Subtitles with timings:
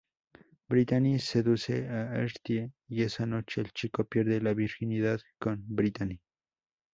[0.67, 6.19] Brittany seduce a Artie, y esa noche el chico pierde la virginidad con Brittany.